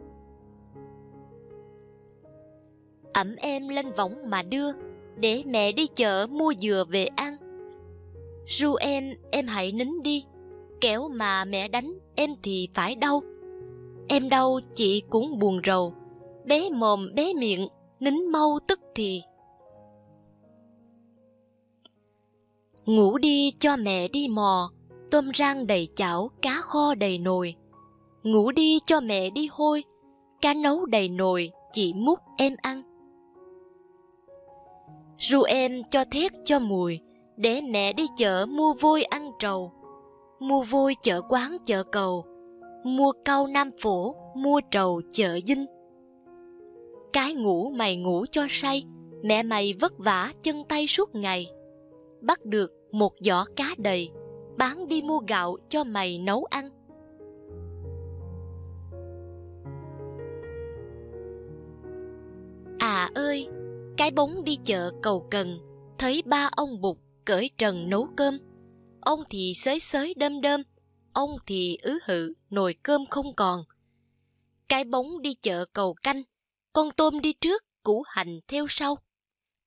Ẩm 3.12 3.36
em 3.36 3.68
lên 3.68 3.92
võng 3.96 4.30
mà 4.30 4.42
đưa 4.42 4.72
để 5.16 5.42
mẹ 5.46 5.72
đi 5.72 5.86
chợ 5.86 6.26
mua 6.30 6.54
dừa 6.60 6.84
về 6.88 7.06
ăn. 7.06 7.36
Ru 8.46 8.74
em 8.74 9.14
em 9.30 9.46
hãy 9.46 9.72
nín 9.72 10.02
đi 10.02 10.24
kéo 10.80 11.08
mà 11.08 11.44
mẹ 11.44 11.68
đánh, 11.68 11.98
em 12.14 12.30
thì 12.42 12.68
phải 12.74 12.94
đau. 12.94 13.22
Em 14.08 14.28
đau 14.28 14.60
chị 14.74 15.02
cũng 15.10 15.38
buồn 15.38 15.60
rầu, 15.66 15.94
bé 16.44 16.70
mồm, 16.70 17.14
bé 17.14 17.34
miệng, 17.34 17.68
nín 18.00 18.26
mau 18.32 18.58
tức 18.68 18.80
thì. 18.94 19.22
Ngủ 22.84 23.18
đi 23.18 23.50
cho 23.58 23.76
mẹ 23.76 24.08
đi 24.08 24.28
mò, 24.28 24.70
tôm 25.10 25.30
rang 25.34 25.66
đầy 25.66 25.88
chảo, 25.96 26.30
cá 26.42 26.60
kho 26.60 26.94
đầy 26.94 27.18
nồi. 27.18 27.54
Ngủ 28.22 28.50
đi 28.50 28.80
cho 28.86 29.00
mẹ 29.00 29.30
đi 29.30 29.48
hôi, 29.52 29.84
cá 30.40 30.54
nấu 30.54 30.86
đầy 30.86 31.08
nồi, 31.08 31.50
chị 31.72 31.92
múc 31.92 32.18
em 32.36 32.56
ăn. 32.62 32.82
Ru 35.18 35.42
em 35.42 35.82
cho 35.90 36.04
thét 36.10 36.32
cho 36.44 36.58
mùi, 36.58 36.98
để 37.36 37.60
mẹ 37.60 37.92
đi 37.92 38.06
chợ 38.16 38.46
mua 38.48 38.74
vôi 38.80 39.02
ăn 39.02 39.30
trầu 39.38 39.72
mua 40.40 40.62
vôi 40.62 40.96
chợ 41.02 41.20
quán, 41.28 41.56
chợ 41.66 41.82
cầu. 41.82 42.24
Mua 42.84 43.12
câu 43.24 43.46
nam 43.46 43.70
phổ, 43.82 44.14
mua 44.34 44.60
trầu, 44.70 45.02
chợ 45.12 45.38
dinh 45.46 45.66
cái 47.16 47.34
ngủ 47.34 47.70
mày 47.70 47.96
ngủ 47.96 48.24
cho 48.30 48.46
say, 48.50 48.84
mẹ 49.22 49.42
mày 49.42 49.74
vất 49.80 49.98
vả 49.98 50.32
chân 50.42 50.64
tay 50.68 50.86
suốt 50.86 51.14
ngày. 51.14 51.46
Bắt 52.20 52.44
được 52.44 52.72
một 52.92 53.12
giỏ 53.20 53.44
cá 53.56 53.64
đầy, 53.78 54.10
bán 54.58 54.88
đi 54.88 55.02
mua 55.02 55.18
gạo 55.28 55.56
cho 55.68 55.84
mày 55.84 56.18
nấu 56.18 56.44
ăn. 56.44 56.68
À 62.78 63.10
ơi, 63.14 63.48
cái 63.96 64.10
bóng 64.10 64.44
đi 64.44 64.58
chợ 64.64 64.90
cầu 65.02 65.26
cần, 65.30 65.58
thấy 65.98 66.22
ba 66.26 66.48
ông 66.56 66.80
bụt 66.80 66.96
cởi 67.24 67.50
trần 67.58 67.90
nấu 67.90 68.08
cơm 68.16 68.38
ông 69.06 69.20
thì 69.30 69.52
xới 69.54 69.80
xới 69.80 70.14
đơm 70.14 70.40
đơm 70.40 70.62
ông 71.12 71.30
thì 71.46 71.78
ứ 71.82 71.98
hự, 72.02 72.32
nồi 72.50 72.74
cơm 72.82 73.06
không 73.10 73.36
còn. 73.36 73.64
Cái 74.68 74.84
bóng 74.84 75.22
đi 75.22 75.34
chợ 75.34 75.64
cầu 75.72 75.94
canh, 75.94 76.22
con 76.72 76.90
tôm 76.96 77.20
đi 77.20 77.32
trước, 77.32 77.64
củ 77.82 78.04
hành 78.06 78.40
theo 78.48 78.66
sau. 78.68 78.98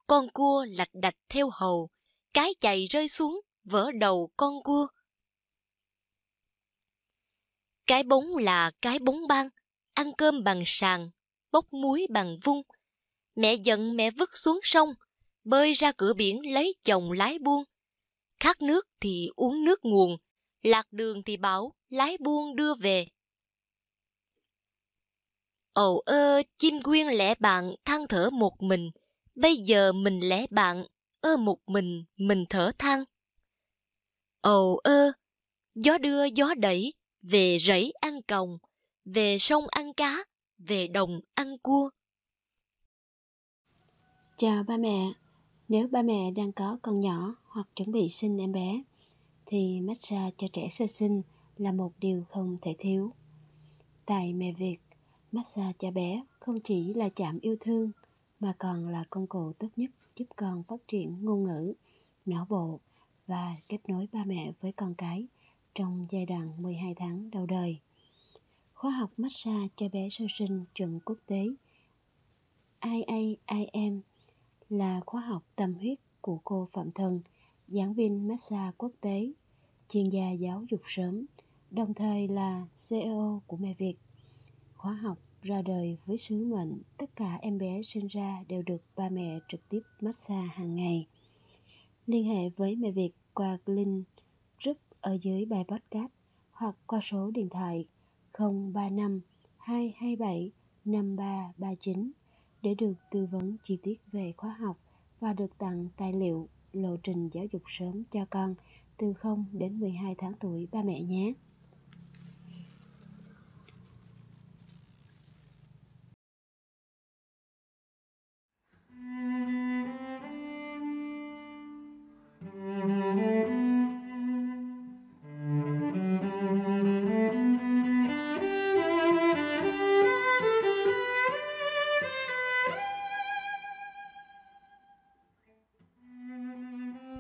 Con 0.08 0.30
cua 0.30 0.66
lạch 0.70 0.94
đạch 0.94 1.16
theo 1.30 1.50
hầu, 1.54 1.90
cái 2.34 2.54
chày 2.62 2.86
rơi 2.86 3.08
xuống, 3.08 3.42
vỡ 3.64 3.92
đầu 4.00 4.32
con 4.38 4.64
cua. 4.64 4.88
Cái 7.88 8.04
bóng 8.04 8.38
là 8.38 8.72
cái 8.82 9.00
bóng 9.00 9.28
băng 9.28 9.50
ăn 9.94 10.12
cơm 10.18 10.44
bằng 10.44 10.64
sàn, 10.66 11.10
bốc 11.52 11.74
muối 11.74 12.08
bằng 12.10 12.38
vung. 12.44 12.62
Mẹ 13.36 13.54
giận 13.54 13.96
mẹ 13.96 14.12
vứt 14.12 14.38
xuống 14.38 14.60
sông, 14.64 14.90
bơi 15.44 15.74
ra 15.74 15.92
cửa 15.92 16.14
biển 16.14 16.54
lấy 16.54 16.76
chồng 16.84 17.12
lái 17.12 17.40
buông 17.40 17.64
khát 18.40 18.62
nước 18.62 18.88
thì 19.00 19.30
uống 19.36 19.64
nước 19.66 19.80
nguồn 19.86 20.18
lạc 20.62 20.88
đường 20.92 21.24
thì 21.24 21.38
bảo 21.38 21.74
lái 21.90 22.18
buông 22.18 22.56
đưa 22.56 22.76
về. 22.76 23.08
Ồ 25.74 26.02
ơ 26.06 26.42
chim 26.58 26.82
quyên 26.84 27.08
lẻ 27.08 27.36
bạn 27.40 27.76
than 27.86 28.08
thở 28.08 28.30
một 28.30 28.62
mình 28.62 28.92
bây 29.36 29.58
giờ 29.58 29.92
mình 29.92 30.20
lẻ 30.20 30.46
bạn 30.50 30.86
ơ 31.22 31.38
một 31.38 31.58
mình 31.68 32.04
mình 32.18 32.46
thở 32.50 32.72
than. 32.78 33.04
Ồ 34.42 34.80
ơ 34.84 35.12
gió 35.76 35.98
đưa 35.98 36.26
gió 36.26 36.54
đẩy 36.54 36.94
về 37.22 37.58
rẫy 37.60 37.94
ăn 38.02 38.22
còng 38.22 38.58
về 39.06 39.38
sông 39.40 39.64
ăn 39.72 39.94
cá 39.94 40.24
về 40.58 40.88
đồng 40.88 41.20
ăn 41.34 41.58
cua. 41.58 41.90
Chào 44.38 44.64
ba 44.64 44.78
mẹ, 44.78 45.14
nếu 45.68 45.88
ba 45.88 46.02
mẹ 46.02 46.32
đang 46.36 46.52
có 46.52 46.78
con 46.82 47.00
nhỏ 47.00 47.36
hoặc 47.50 47.68
chuẩn 47.76 47.92
bị 47.92 48.10
sinh 48.10 48.38
em 48.38 48.52
bé, 48.52 48.84
thì 49.46 49.82
massage 49.82 50.32
cho 50.38 50.48
trẻ 50.54 50.70
sơ 50.70 50.88
sinh 50.88 51.22
là 51.58 51.72
một 51.72 51.92
điều 52.00 52.24
không 52.30 52.58
thể 52.62 52.76
thiếu. 52.78 53.12
Tại 54.06 54.34
mẹ 54.34 54.52
Việt, 54.52 54.78
massage 55.32 55.74
cho 55.80 55.92
bé 55.92 56.24
không 56.40 56.60
chỉ 56.60 56.94
là 56.94 57.10
chạm 57.10 57.40
yêu 57.42 57.56
thương 57.60 57.92
mà 58.40 58.54
còn 58.58 58.88
là 58.88 59.04
công 59.10 59.28
cụ 59.28 59.54
tốt 59.60 59.68
nhất 59.76 59.92
giúp 60.16 60.26
con 60.36 60.64
phát 60.64 60.88
triển 60.88 61.26
ngôn 61.26 61.44
ngữ, 61.44 61.74
não 62.26 62.46
bộ 62.50 62.80
và 63.28 63.56
kết 63.70 63.78
nối 63.88 64.08
ba 64.12 64.24
mẹ 64.26 64.52
với 64.62 64.72
con 64.72 64.94
cái 64.94 65.28
trong 65.74 66.08
giai 66.10 66.26
đoạn 66.26 66.62
12 66.62 66.94
tháng 66.96 67.32
đầu 67.32 67.46
đời. 67.46 67.80
Khóa 68.74 68.92
học 68.92 69.12
massage 69.18 69.68
cho 69.76 69.90
bé 69.90 70.10
sơ 70.12 70.26
sinh 70.38 70.66
chuẩn 70.76 71.00
quốc 71.06 71.18
tế 71.26 71.48
IAIM 72.82 74.02
là 74.70 75.02
khóa 75.06 75.22
học 75.22 75.44
tâm 75.56 75.74
huyết 75.74 76.00
của 76.22 76.40
cô 76.44 76.68
Phạm 76.74 76.92
Thần, 76.92 77.22
giảng 77.72 77.94
viên 77.94 78.28
massage 78.28 78.72
quốc 78.78 78.92
tế, 79.02 79.32
chuyên 79.90 80.10
gia 80.10 80.32
giáo 80.32 80.66
dục 80.70 80.82
sớm, 80.88 81.26
đồng 81.72 81.94
thời 81.94 82.28
là 82.28 82.68
CEO 82.90 83.42
của 83.48 83.58
Mẹ 83.58 83.74
Việt. 83.78 83.96
Khóa 84.76 84.94
học 84.94 85.18
ra 85.42 85.62
đời 85.62 85.98
với 86.06 86.18
sứ 86.18 86.46
mệnh 86.46 86.82
tất 86.98 87.16
cả 87.16 87.38
em 87.42 87.58
bé 87.58 87.82
sinh 87.84 88.08
ra 88.08 88.44
đều 88.48 88.62
được 88.62 88.82
ba 88.96 89.10
mẹ 89.10 89.40
trực 89.50 89.70
tiếp 89.70 89.82
massage 90.02 90.48
hàng 90.48 90.76
ngày. 90.76 91.08
Liên 92.08 92.26
hệ 92.26 92.50
với 92.50 92.76
Mẹ 92.76 92.92
Việt 92.92 93.12
qua 93.34 93.58
link 93.66 94.06
group 94.64 94.78
ở 95.02 95.18
dưới 95.22 95.46
bài 95.46 95.66
podcast 95.68 96.12
hoặc 96.52 96.76
qua 96.88 97.00
số 97.04 97.32
điện 97.32 97.50
thoại 97.50 97.86
035 98.40 99.22
227 99.58 100.52
5339 100.86 102.12
để 102.62 102.76
được 102.76 102.94
tư 103.12 103.26
vấn 103.32 103.58
chi 103.64 103.78
tiết 103.84 104.00
về 104.12 104.34
khóa 104.38 104.56
học 104.60 104.78
và 105.20 105.34
được 105.34 105.58
tặng 105.58 105.88
tài 105.98 106.14
liệu 106.14 106.48
lộ 106.74 106.98
trình 107.04 107.30
giáo 107.34 107.46
dục 107.52 107.62
sớm 107.68 108.04
cho 108.12 108.26
con 108.30 108.56
từ 108.98 109.14
0 109.14 109.46
đến 109.52 109.80
12 109.80 110.16
tháng 110.18 110.34
tuổi 110.40 110.68
ba 110.72 110.82
mẹ 110.84 111.02
nhé. 111.02 111.34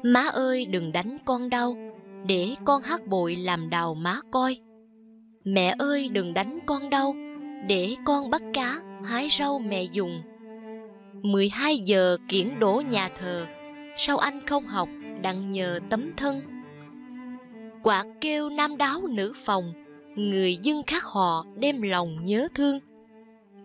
Má 0.03 0.21
ơi 0.21 0.65
đừng 0.65 0.91
đánh 0.91 1.17
con 1.25 1.49
đau, 1.49 1.77
để 2.27 2.55
con 2.65 2.81
hát 2.81 3.07
bội 3.07 3.35
làm 3.35 3.69
đào 3.69 3.93
má 3.93 4.19
coi. 4.31 4.57
Mẹ 5.43 5.75
ơi 5.79 6.09
đừng 6.09 6.33
đánh 6.33 6.59
con 6.65 6.89
đau, 6.89 7.15
để 7.67 7.95
con 8.05 8.29
bắt 8.29 8.41
cá, 8.53 8.81
hái 9.03 9.29
rau 9.39 9.59
mẹ 9.59 9.83
dùng. 9.83 10.21
12 11.21 11.77
giờ 11.77 12.17
kiển 12.27 12.59
đổ 12.59 12.83
nhà 12.89 13.09
thờ, 13.19 13.45
sao 13.97 14.17
anh 14.17 14.47
không 14.47 14.67
học 14.67 14.89
đặng 15.21 15.51
nhờ 15.51 15.79
tấm 15.89 16.11
thân. 16.17 16.41
Quạt 17.83 18.05
kêu 18.21 18.49
nam 18.49 18.77
đáo 18.77 19.01
nữ 19.07 19.33
phòng, 19.45 19.73
người 20.15 20.55
dân 20.55 20.83
khác 20.83 21.03
họ 21.03 21.45
đem 21.55 21.81
lòng 21.81 22.25
nhớ 22.25 22.47
thương. 22.55 22.79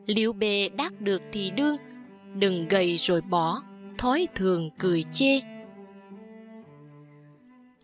Liệu 0.07 0.33
bề 0.33 0.69
đắc 0.69 1.01
được 1.01 1.23
thì 1.33 1.51
đương, 1.51 1.77
đừng 2.35 2.69
gầy 2.69 2.97
rồi 2.97 3.21
bỏ, 3.21 3.63
thói 3.99 4.27
thường 4.35 4.71
cười 4.79 5.05
chê 5.13 5.41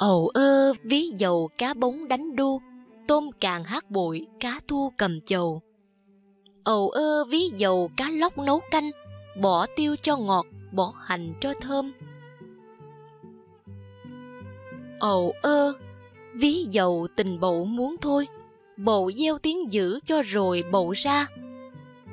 Ầu 0.01 0.29
ơ 0.29 0.73
ví 0.83 1.13
dầu 1.17 1.49
cá 1.59 1.75
bóng 1.75 2.09
đánh 2.09 2.37
đu, 2.37 2.61
tôm 3.07 3.31
càng 3.41 3.65
hát 3.65 3.91
bụi, 3.91 4.27
cá 4.41 4.61
thu 4.69 4.93
cầm 4.97 5.21
chầu. 5.21 5.63
Ầu 6.65 6.89
ơ 6.89 7.25
ví 7.25 7.51
dầu 7.57 7.91
cá 7.97 8.11
lóc 8.11 8.39
nấu 8.39 8.61
canh, 8.71 8.91
bỏ 9.41 9.67
tiêu 9.77 9.97
cho 10.03 10.17
ngọt, 10.17 10.47
bỏ 10.73 10.95
hành 10.97 11.35
cho 11.41 11.55
thơm. 11.61 11.93
Ầu 14.99 15.33
ơ, 15.43 15.73
ví 16.35 16.67
dầu 16.71 17.07
tình 17.17 17.41
bậu 17.41 17.65
muốn 17.65 17.97
thôi, 18.01 18.29
bậu 18.77 19.13
gieo 19.13 19.39
tiếng 19.39 19.73
dữ 19.73 20.01
cho 20.07 20.23
rồi 20.23 20.65
bậu 20.73 20.91
ra. 20.91 21.27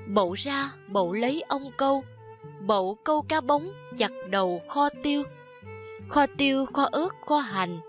Bậu 0.08 0.34
ra, 0.34 0.71
bậu 0.88 1.13
lấy 1.13 1.41
ông 1.41 1.71
câu, 1.78 2.04
bậu 2.67 2.97
câu 3.04 3.21
cá 3.21 3.41
bóng, 3.41 3.69
chặt 3.97 4.12
đầu 4.30 4.62
kho 4.67 4.89
tiêu 5.04 5.23
kho 6.10 6.26
tiêu, 6.38 6.65
kho 6.65 6.84
ớt, 6.84 7.10
kho 7.26 7.39
hành, 7.39 7.80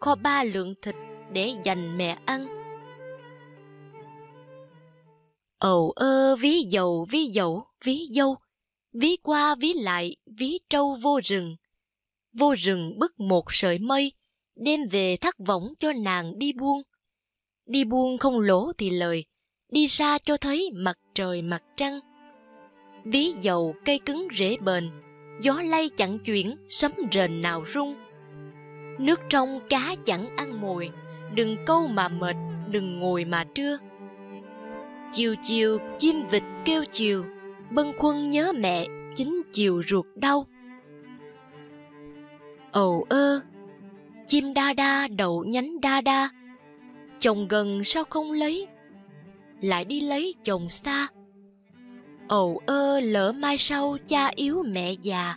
kho 0.00 0.14
ba 0.14 0.44
lượng 0.44 0.74
thịt 0.82 0.94
để 1.32 1.54
dành 1.64 1.98
mẹ 1.98 2.18
ăn. 2.26 2.46
ầu 5.58 5.90
ơ 5.90 6.36
ví 6.36 6.62
dầu 6.62 7.06
ví 7.10 7.24
dầu 7.24 7.64
ví 7.84 8.08
dâu, 8.12 8.36
ví 8.92 9.16
qua 9.22 9.54
ví 9.54 9.72
lại 9.72 10.16
ví 10.38 10.58
trâu 10.68 10.96
vô 11.02 11.20
rừng. 11.24 11.56
vô 12.32 12.54
rừng 12.54 12.98
bức 12.98 13.20
một 13.20 13.44
sợi 13.48 13.78
mây, 13.78 14.12
đem 14.56 14.80
về 14.90 15.16
thắt 15.16 15.34
võng 15.46 15.74
cho 15.78 15.92
nàng 15.92 16.38
đi 16.38 16.52
buông. 16.52 16.82
Đi 17.66 17.84
buông 17.84 18.18
không 18.18 18.40
lỗ 18.40 18.72
thì 18.78 18.90
lời, 18.90 19.24
đi 19.68 19.88
xa 19.88 20.18
cho 20.24 20.36
thấy 20.36 20.70
mặt 20.74 20.98
trời 21.14 21.42
mặt 21.42 21.62
trăng. 21.76 22.00
Ví 23.04 23.34
dầu 23.40 23.74
cây 23.84 23.98
cứng 23.98 24.28
rễ 24.38 24.56
bền, 24.56 24.90
gió 25.40 25.62
lay 25.62 25.88
chẳng 25.88 26.18
chuyển, 26.18 26.56
sấm 26.68 26.92
rền 27.12 27.42
nào 27.42 27.64
rung. 27.74 27.94
Nước 28.98 29.20
trong 29.28 29.60
cá 29.68 29.94
chẳng 30.04 30.36
ăn 30.36 30.60
mồi, 30.60 30.90
đừng 31.34 31.56
câu 31.66 31.86
mà 31.86 32.08
mệt, 32.08 32.36
đừng 32.70 32.98
ngồi 32.98 33.24
mà 33.24 33.44
trưa. 33.44 33.78
Chiều 35.12 35.34
chiều 35.42 35.78
chim 35.98 36.16
vịt 36.30 36.42
kêu 36.64 36.84
chiều, 36.92 37.24
bâng 37.70 37.92
khuâng 37.98 38.30
nhớ 38.30 38.52
mẹ, 38.58 38.86
chính 39.14 39.42
chiều 39.52 39.82
ruột 39.88 40.06
đau. 40.14 40.46
Ồ 42.72 43.06
ơ, 43.08 43.40
chim 44.26 44.54
đa 44.54 44.72
đa 44.72 45.08
đậu 45.08 45.44
nhánh 45.44 45.80
đa 45.80 46.00
đa, 46.00 46.30
chồng 47.18 47.48
gần 47.48 47.84
sao 47.84 48.04
không 48.10 48.32
lấy, 48.32 48.66
lại 49.60 49.84
đi 49.84 50.00
lấy 50.00 50.34
chồng 50.44 50.70
xa 50.70 51.08
ầu 52.28 52.60
ơ 52.66 53.00
lỡ 53.00 53.32
mai 53.32 53.58
sau 53.58 53.96
cha 54.06 54.30
yếu 54.34 54.62
mẹ 54.62 54.92
già, 54.92 55.36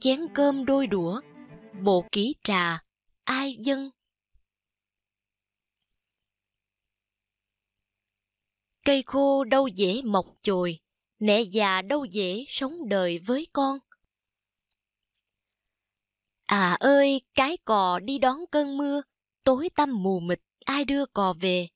chén 0.00 0.20
cơm 0.34 0.64
đôi 0.64 0.86
đũa, 0.86 1.20
bộ 1.82 2.04
ký 2.12 2.34
trà, 2.42 2.82
ai 3.24 3.56
dân. 3.60 3.90
Cây 8.84 9.02
khô 9.06 9.44
đâu 9.44 9.66
dễ 9.66 10.02
mọc 10.02 10.26
chồi, 10.42 10.78
mẹ 11.18 11.42
già 11.42 11.82
đâu 11.82 12.04
dễ 12.04 12.44
sống 12.48 12.88
đời 12.88 13.18
với 13.18 13.46
con. 13.52 13.78
À 16.46 16.76
ơi, 16.80 17.20
cái 17.34 17.56
cò 17.56 17.98
đi 17.98 18.18
đón 18.18 18.36
cơn 18.50 18.76
mưa, 18.76 19.02
tối 19.44 19.70
tăm 19.76 20.02
mù 20.02 20.20
mịt, 20.20 20.40
ai 20.64 20.84
đưa 20.84 21.06
cò 21.06 21.34
về? 21.40 21.68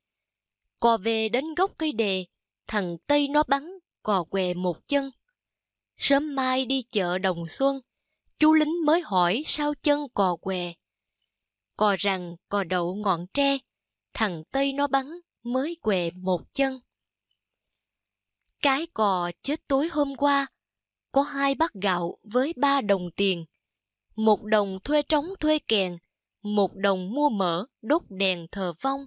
Cò 0.80 0.96
về 0.96 1.28
đến 1.28 1.44
gốc 1.56 1.72
cây 1.78 1.92
đề, 1.92 2.26
thằng 2.66 2.96
Tây 3.06 3.28
nó 3.28 3.42
bắn, 3.48 3.78
cò 4.02 4.24
què 4.24 4.54
một 4.54 4.88
chân. 4.88 5.10
Sớm 5.96 6.34
mai 6.34 6.66
đi 6.66 6.82
chợ 6.82 7.18
đồng 7.18 7.48
xuân, 7.48 7.80
chú 8.38 8.52
lính 8.52 8.84
mới 8.84 9.00
hỏi 9.00 9.42
sao 9.46 9.74
chân 9.82 10.06
cò 10.14 10.36
què. 10.36 10.72
Cò 11.76 11.96
rằng 11.98 12.36
cò 12.48 12.64
đậu 12.64 12.94
ngọn 12.94 13.26
tre, 13.34 13.58
thằng 14.14 14.42
Tây 14.52 14.72
nó 14.72 14.86
bắn 14.86 15.06
mới 15.42 15.76
què 15.82 16.10
một 16.10 16.54
chân. 16.54 16.80
Cái 18.62 18.86
cò 18.86 19.30
chết 19.42 19.68
tối 19.68 19.88
hôm 19.92 20.16
qua, 20.16 20.46
có 21.12 21.22
hai 21.22 21.54
bát 21.54 21.72
gạo 21.74 22.18
với 22.22 22.52
ba 22.56 22.80
đồng 22.80 23.10
tiền. 23.16 23.44
Một 24.16 24.42
đồng 24.42 24.78
thuê 24.84 25.02
trống 25.02 25.26
thuê 25.40 25.58
kèn, 25.58 25.98
một 26.42 26.74
đồng 26.74 27.14
mua 27.14 27.28
mỡ 27.28 27.66
đốt 27.82 28.02
đèn 28.08 28.46
thờ 28.52 28.72
vong. 28.80 29.00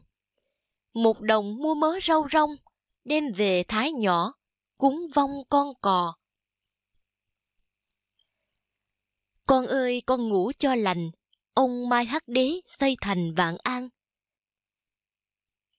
Một 0.94 1.22
đồng 1.22 1.58
mua 1.58 1.76
mớ 1.76 1.98
rau 2.04 2.28
rong, 2.32 2.50
đem 3.04 3.32
về 3.32 3.64
thái 3.68 3.92
nhỏ, 3.92 4.34
cúng 4.78 5.08
vong 5.14 5.32
con 5.50 5.74
cò. 5.82 6.16
Con 9.46 9.68
ơi 9.68 10.04
con 10.06 10.30
ngủ 10.30 10.52
cho 10.58 10.76
lành, 10.76 11.12
ông 11.54 11.90
Mai 11.90 12.06
Hắc 12.06 12.28
Đế 12.28 12.62
xây 12.66 12.98
thành 13.02 13.36
vạn 13.36 13.58
an. 13.64 13.90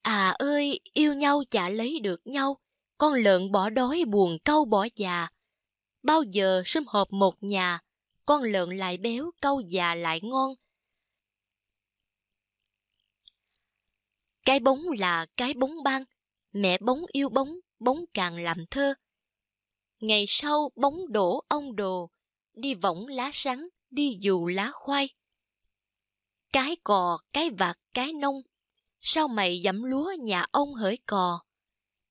À 0.03 0.31
ơi, 0.39 0.81
yêu 0.93 1.15
nhau 1.15 1.43
chả 1.51 1.69
lấy 1.69 2.01
được 2.01 2.21
nhau, 2.25 2.59
con 2.99 3.15
lợn 3.15 3.53
bỏ 3.53 3.71
đói 3.71 4.05
buồn 4.09 4.39
câu 4.45 4.65
bỏ 4.65 4.87
già. 4.97 5.29
Bao 6.03 6.23
giờ 6.23 6.63
sum 6.67 6.85
họp 6.87 7.13
một 7.13 7.35
nhà, 7.41 7.79
con 8.27 8.43
lợn 8.43 8.79
lại 8.79 8.97
béo, 8.97 9.31
câu 9.41 9.61
già 9.61 9.95
lại 9.95 10.21
ngon. 10.23 10.55
Cái 14.45 14.61
bóng 14.61 14.81
là 14.99 15.27
cái 15.37 15.55
bóng 15.55 15.83
ban, 15.85 16.03
mẹ 16.53 16.79
bóng 16.79 17.01
yêu 17.13 17.29
bóng, 17.29 17.57
bóng 17.79 18.05
càng 18.15 18.43
làm 18.43 18.67
thơ. 18.71 18.95
Ngày 20.01 20.25
sau 20.29 20.71
bóng 20.77 21.12
đổ 21.12 21.45
ông 21.49 21.77
đồ, 21.77 22.11
đi 22.55 22.75
võng 22.75 23.07
lá 23.07 23.31
sắn, 23.33 23.69
đi 23.91 24.17
dù 24.21 24.47
lá 24.47 24.71
khoai. 24.75 25.09
Cái 26.53 26.77
cò, 26.85 27.19
cái 27.33 27.51
vạt, 27.51 27.77
cái 27.95 28.12
nông, 28.12 28.37
sao 29.01 29.29
mày 29.29 29.61
dẫm 29.61 29.83
lúa 29.83 30.12
nhà 30.21 30.47
ông 30.51 30.75
hỡi 30.75 30.99
cò? 31.07 31.41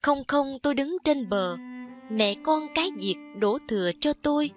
Không 0.02 0.24
không 0.28 0.58
tôi 0.64 0.74
đứng 0.74 0.98
trên 1.04 1.30
bờ, 1.30 1.58
mẹ 2.12 2.36
con 2.44 2.68
cái 2.76 2.90
diệt 3.00 3.18
đổ 3.40 3.58
thừa 3.68 3.92
cho 4.00 4.14
tôi. 4.24 4.52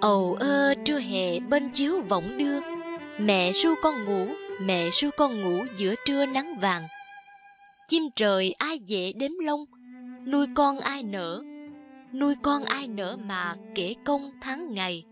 Ầu 0.00 0.36
ơ 0.40 0.74
trưa 0.84 0.98
hè 0.98 1.40
bên 1.40 1.70
chiếu 1.72 2.00
võng 2.08 2.38
đưa, 2.38 2.60
mẹ 3.20 3.52
ru 3.52 3.74
con 3.82 4.04
ngủ, 4.04 4.26
mẹ 4.60 4.90
ru 4.90 5.10
con 5.16 5.42
ngủ 5.42 5.64
giữa 5.76 5.94
trưa 6.06 6.26
nắng 6.26 6.58
vàng. 6.60 6.86
Chim 7.88 8.02
trời 8.16 8.52
ai 8.52 8.78
dễ 8.78 9.12
đếm 9.12 9.30
lông, 9.38 9.60
nuôi 10.26 10.46
con 10.54 10.78
ai 10.78 11.02
nở, 11.02 11.42
nuôi 12.12 12.34
con 12.42 12.64
ai 12.64 12.88
nở 12.88 13.16
mà 13.26 13.54
kể 13.74 13.94
công 14.04 14.30
tháng 14.40 14.74
ngày. 14.74 15.04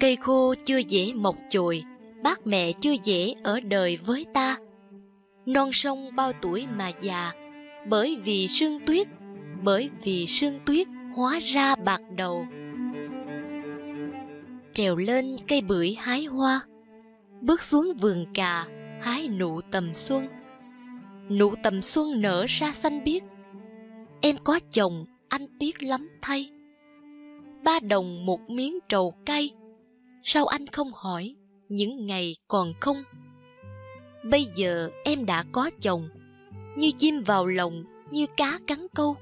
Cây 0.00 0.16
khô 0.16 0.54
chưa 0.64 0.78
dễ 0.78 1.12
mọc 1.12 1.36
chồi, 1.50 1.82
bác 2.22 2.46
mẹ 2.46 2.72
chưa 2.72 2.94
dễ 3.04 3.34
ở 3.42 3.60
đời 3.60 3.98
với 4.06 4.26
ta. 4.34 4.56
Non 5.46 5.72
sông 5.72 6.16
bao 6.16 6.32
tuổi 6.42 6.66
mà 6.76 6.90
già, 7.00 7.32
bởi 7.88 8.16
vì 8.24 8.48
sương 8.48 8.80
tuyết, 8.86 9.08
bởi 9.62 9.90
vì 10.02 10.26
sương 10.26 10.60
tuyết 10.66 10.86
hóa 11.14 11.38
ra 11.42 11.76
bạc 11.76 12.00
đầu. 12.16 12.46
Trèo 14.72 14.96
lên 14.96 15.36
cây 15.48 15.60
bưởi 15.60 15.96
hái 15.98 16.24
hoa, 16.24 16.60
bước 17.40 17.62
xuống 17.62 17.94
vườn 18.00 18.26
cà 18.34 18.66
hái 19.02 19.28
nụ 19.28 19.60
tầm 19.60 19.94
xuân. 19.94 20.26
Nụ 21.30 21.54
tầm 21.62 21.82
xuân 21.82 22.20
nở 22.20 22.46
ra 22.48 22.72
xanh 22.72 23.04
biếc, 23.04 23.22
em 24.20 24.36
có 24.44 24.60
chồng 24.72 25.06
anh 25.28 25.46
tiếc 25.58 25.82
lắm 25.82 26.08
thay. 26.22 26.50
Ba 27.64 27.80
đồng 27.80 28.26
một 28.26 28.50
miếng 28.50 28.78
trầu 28.88 29.14
cay, 29.26 29.50
sao 30.22 30.46
anh 30.46 30.66
không 30.66 30.92
hỏi 30.94 31.34
những 31.68 32.06
ngày 32.06 32.36
còn 32.48 32.72
không? 32.80 33.02
Bây 34.24 34.46
giờ 34.54 34.90
em 35.04 35.26
đã 35.26 35.44
có 35.52 35.70
chồng 35.80 36.08
như 36.76 36.90
chim 36.98 37.22
vào 37.22 37.46
lồng 37.46 37.84
như 38.10 38.26
cá 38.36 38.58
cắn 38.66 38.78
câu. 38.94 39.16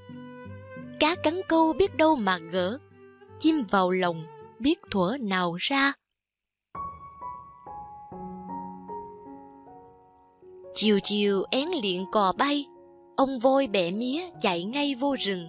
Cá 1.01 1.15
cắn 1.15 1.41
câu 1.49 1.73
biết 1.73 1.97
đâu 1.97 2.17
mà 2.17 2.39
gỡ 2.39 2.79
chim 3.39 3.65
vào 3.71 3.91
lồng 3.91 4.23
biết 4.59 4.79
thuở 4.91 5.17
nào 5.21 5.57
ra. 5.59 5.93
Chiều 10.81 10.99
chiều 11.03 11.45
én 11.51 11.69
liện 11.83 12.05
cò 12.13 12.33
bay, 12.39 12.67
ông 13.17 13.39
voi 13.39 13.67
bẻ 13.67 13.91
mía 13.91 14.21
chạy 14.41 14.65
ngay 14.65 14.95
vô 14.95 15.17
rừng. 15.19 15.49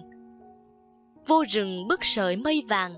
Vô 1.26 1.44
rừng 1.48 1.88
bứt 1.88 2.00
sợi 2.02 2.36
mây 2.36 2.62
vàng 2.68 2.94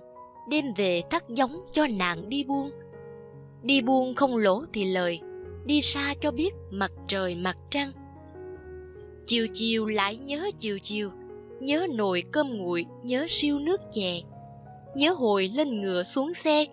đem 0.51 0.75
về 0.77 1.03
thắt 1.11 1.29
giống 1.29 1.57
cho 1.73 1.87
nàng 1.87 2.29
đi 2.29 2.45
buông 2.45 2.71
đi 3.62 3.81
buông 3.81 4.14
không 4.14 4.37
lỗ 4.37 4.64
thì 4.73 4.85
lời, 4.85 5.21
đi 5.66 5.81
xa 5.81 6.14
cho 6.21 6.31
biết 6.31 6.51
mặt 6.71 6.92
trời 7.09 7.35
mặt 7.35 7.57
trăng. 7.71 7.92
Chiều 9.27 9.47
chiều 9.53 9.87
lại 9.87 10.16
nhớ 10.16 10.51
chiều 10.59 10.79
chiều, 10.83 11.11
nhớ 11.61 11.87
nồi 11.95 12.23
cơm 12.33 12.59
nguội, 12.59 12.87
nhớ 13.03 13.27
siêu 13.29 13.59
nước 13.59 13.81
chè. 13.92 14.21
Nhớ 14.95 15.12
hồi 15.12 15.51
lên 15.55 15.81
ngựa 15.81 16.03
xuống 16.03 16.35
xe, 16.35 16.66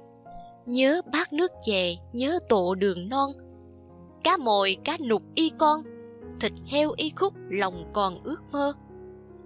nhớ 0.65 1.01
bát 1.11 1.33
nước 1.33 1.51
chè, 1.65 1.95
nhớ 2.13 2.39
tổ 2.49 2.75
đường 2.75 3.09
non 3.09 3.31
cá 4.23 4.37
mồi, 4.37 4.77
cá 4.83 4.97
nục 4.97 5.23
y 5.35 5.51
con, 5.57 5.81
thịt 6.39 6.51
heo 6.65 6.91
y 6.97 7.11
khúc 7.15 7.33
lòng 7.49 7.85
còn 7.93 8.23
ước 8.23 8.41
mơ. 8.51 8.73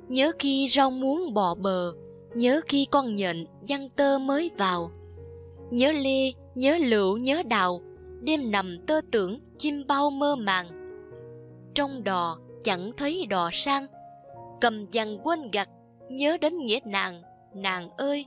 Nhớ 0.07 0.31
khi 0.39 0.67
rau 0.69 0.91
muống 0.91 1.33
bò 1.33 1.55
bờ, 1.55 1.93
nhớ 2.35 2.61
khi 2.67 2.87
con 2.91 3.15
nhện 3.15 3.45
văn 3.67 3.89
tơ 3.89 4.17
mới 4.17 4.51
vào. 4.57 4.91
Nhớ 5.71 5.91
lê, 5.91 6.31
nhớ 6.55 6.77
lựu, 6.77 7.17
nhớ 7.17 7.43
đào, 7.43 7.81
đêm 8.21 8.51
nằm 8.51 8.77
tơ 8.87 9.01
tưởng 9.11 9.39
chim 9.57 9.83
bao 9.87 10.09
mơ 10.09 10.35
màng. 10.35 10.65
Trong 11.73 12.03
đò 12.03 12.37
chẳng 12.63 12.91
thấy 12.97 13.25
đò 13.25 13.49
sang, 13.53 13.85
cầm 14.61 14.85
dằn 14.91 15.19
quên 15.23 15.51
gặt, 15.51 15.69
nhớ 16.09 16.37
đến 16.37 16.57
nghĩa 16.57 16.79
nàng 16.85 17.21
nàng 17.53 17.89
ơi 17.97 18.25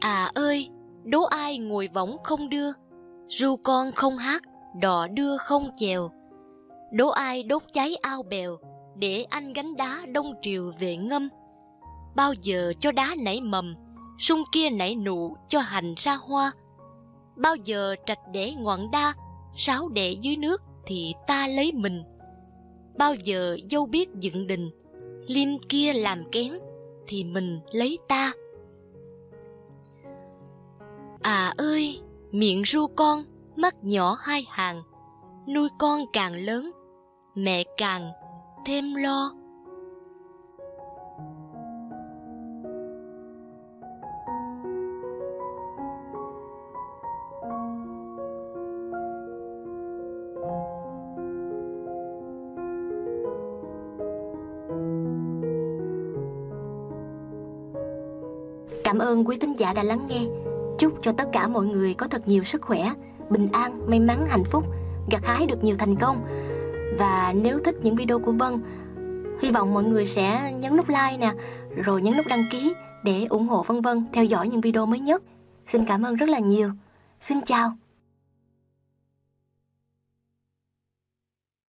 à 0.00 0.30
ơi, 0.34 0.68
đố 1.04 1.22
ai 1.22 1.58
ngồi 1.58 1.88
võng 1.94 2.16
không 2.24 2.48
đưa? 2.48 2.72
Ru 3.28 3.56
con 3.56 3.92
không 3.92 4.16
hát, 4.16 4.42
đò 4.80 5.06
đưa 5.06 5.36
không 5.36 5.70
chèo. 5.76 6.10
Đố 6.92 7.08
ai 7.08 7.42
đốt 7.42 7.62
cháy 7.72 7.96
ao 8.02 8.22
bèo, 8.22 8.58
để 8.96 9.24
anh 9.30 9.52
gánh 9.52 9.76
đá 9.76 10.06
đông 10.12 10.34
triều 10.42 10.72
về 10.80 10.96
ngâm. 10.96 11.28
Bao 12.16 12.32
giờ 12.42 12.72
cho 12.80 12.92
đá 12.92 13.14
nảy 13.18 13.40
mầm, 13.40 13.74
sung 14.18 14.42
kia 14.52 14.70
nảy 14.70 14.96
nụ 14.96 15.36
cho 15.48 15.60
hành 15.60 15.94
ra 15.96 16.14
hoa. 16.14 16.52
Bao 17.36 17.56
giờ 17.56 17.94
trạch 18.06 18.20
để 18.32 18.52
ngoạn 18.58 18.90
đa, 18.90 19.14
sáo 19.56 19.88
để 19.88 20.16
dưới 20.20 20.36
nước 20.36 20.62
thì 20.86 21.14
ta 21.26 21.46
lấy 21.46 21.72
mình. 21.72 22.02
Bao 22.98 23.14
giờ 23.14 23.56
dâu 23.70 23.86
biết 23.86 24.08
dựng 24.20 24.46
đình 24.46 24.70
liêm 25.26 25.48
kia 25.68 25.92
làm 25.92 26.30
kén 26.32 26.52
thì 27.06 27.24
mình 27.24 27.60
lấy 27.72 27.98
ta 28.08 28.32
à 31.22 31.54
ơi, 31.56 32.00
miệng 32.32 32.62
ru 32.62 32.86
con, 32.86 33.22
mắt 33.56 33.74
nhỏ 33.82 34.16
hai 34.20 34.46
hàng, 34.50 34.82
nuôi 35.54 35.68
con 35.78 36.00
càng 36.12 36.34
lớn, 36.34 36.70
mẹ 37.34 37.64
càng 37.76 38.12
thêm 38.66 38.94
lo 38.94 39.34
Cảm 58.84 58.98
ơn 58.98 59.24
quý 59.24 59.38
thính 59.38 59.54
giả 59.58 59.72
đã 59.72 59.82
lắng 59.82 60.06
nghe. 60.08 60.39
Chúc 60.80 60.98
cho 61.02 61.12
tất 61.12 61.28
cả 61.32 61.48
mọi 61.48 61.66
người 61.66 61.94
có 61.94 62.08
thật 62.08 62.28
nhiều 62.28 62.44
sức 62.44 62.62
khỏe, 62.62 62.92
bình 63.30 63.48
an, 63.52 63.90
may 63.90 64.00
mắn, 64.00 64.26
hạnh 64.28 64.44
phúc, 64.44 64.64
gặt 65.10 65.20
hái 65.24 65.46
được 65.46 65.64
nhiều 65.64 65.76
thành 65.78 65.96
công. 65.96 66.16
Và 66.98 67.34
nếu 67.42 67.58
thích 67.58 67.74
những 67.82 67.96
video 67.96 68.18
của 68.18 68.32
Vân, 68.32 68.60
hy 69.42 69.50
vọng 69.50 69.74
mọi 69.74 69.84
người 69.84 70.06
sẽ 70.06 70.52
nhấn 70.60 70.76
nút 70.76 70.88
like 70.88 71.16
nè, 71.18 71.32
rồi 71.76 72.02
nhấn 72.02 72.16
nút 72.16 72.26
đăng 72.28 72.42
ký 72.50 72.74
để 73.04 73.24
ủng 73.24 73.48
hộ 73.48 73.62
Vân 73.62 73.80
Vân 73.80 74.04
theo 74.12 74.24
dõi 74.24 74.48
những 74.48 74.60
video 74.60 74.86
mới 74.86 75.00
nhất. 75.00 75.22
Xin 75.72 75.84
cảm 75.84 76.02
ơn 76.02 76.16
rất 76.16 76.28
là 76.28 76.38
nhiều. 76.38 76.70
Xin 77.20 77.40
chào. 77.40 77.72